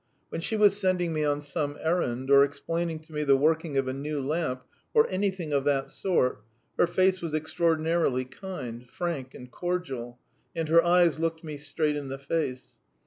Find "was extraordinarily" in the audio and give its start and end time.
7.21-8.25